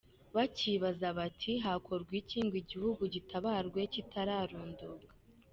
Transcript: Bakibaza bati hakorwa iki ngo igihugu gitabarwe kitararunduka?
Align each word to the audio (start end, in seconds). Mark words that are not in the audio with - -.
Bakibaza 0.35 1.07
bati 1.17 1.51
hakorwa 1.63 2.13
iki 2.21 2.39
ngo 2.45 2.55
igihugu 2.63 3.03
gitabarwe 3.13 3.81
kitararunduka? 3.93 5.11